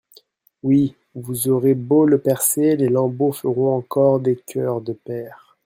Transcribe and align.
Oui, 0.63 0.95
vous 1.13 1.47
aurez 1.47 1.75
beau 1.75 2.07
le 2.07 2.17
percer, 2.17 2.75
les 2.75 2.89
lambeaux 2.89 3.31
feront 3.33 3.75
encore 3.75 4.19
des 4.19 4.35
cœurs 4.47 4.81
de 4.81 4.93
père. 4.93 5.59